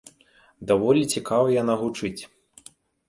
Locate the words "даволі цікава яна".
0.71-1.77